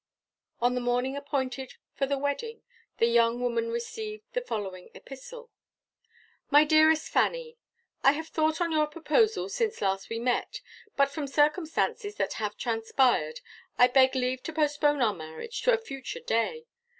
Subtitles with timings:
[0.61, 2.63] On the morning appointed for the wedding,
[2.97, 5.51] the young woman received the following epistle:
[6.49, 7.59] "MY DEAREST FANNY.
[8.01, 10.61] I have thought on your proposal since last we met,
[10.97, 13.41] but from circumstances that have transpired,
[13.77, 16.65] I beg leave to postpone our marriage to a future day.